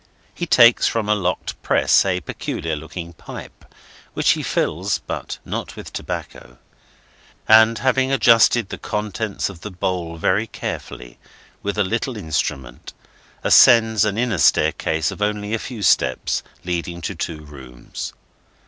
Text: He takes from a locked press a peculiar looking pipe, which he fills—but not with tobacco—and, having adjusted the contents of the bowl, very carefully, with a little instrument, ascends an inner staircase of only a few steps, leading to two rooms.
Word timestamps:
He 0.33 0.47
takes 0.47 0.87
from 0.87 1.07
a 1.07 1.13
locked 1.13 1.61
press 1.61 2.03
a 2.05 2.21
peculiar 2.21 2.75
looking 2.75 3.13
pipe, 3.13 3.71
which 4.15 4.31
he 4.31 4.41
fills—but 4.41 5.37
not 5.45 5.75
with 5.75 5.93
tobacco—and, 5.93 7.77
having 7.77 8.11
adjusted 8.11 8.69
the 8.69 8.79
contents 8.79 9.47
of 9.47 9.61
the 9.61 9.69
bowl, 9.69 10.17
very 10.17 10.47
carefully, 10.47 11.19
with 11.61 11.77
a 11.77 11.83
little 11.83 12.17
instrument, 12.17 12.93
ascends 13.43 14.03
an 14.03 14.17
inner 14.17 14.39
staircase 14.39 15.11
of 15.11 15.21
only 15.21 15.53
a 15.53 15.59
few 15.59 15.83
steps, 15.83 16.41
leading 16.65 17.01
to 17.01 17.13
two 17.13 17.45
rooms. 17.45 18.11